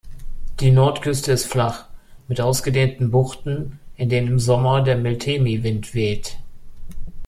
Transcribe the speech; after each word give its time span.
Die 0.61 0.71
Nordküste 0.71 1.31
ist 1.31 1.45
flach, 1.45 1.85
mit 2.27 2.41
ausgedehnten 2.41 3.11
Buchten, 3.11 3.79
in 3.97 4.09
denen 4.09 4.29
im 4.29 4.39
Sommer 4.39 4.81
der 4.81 4.97
Meltemi-Wind 4.97 5.93
weht. 5.93 6.39